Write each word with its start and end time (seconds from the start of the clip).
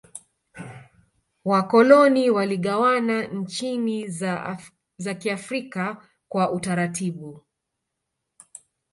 wakoloni 1.45 2.29
waligawana 2.29 3.23
nchi 3.25 4.07
za 4.97 5.13
kiafrika 5.19 6.07
kwa 6.29 6.51
utaratibu 6.51 7.45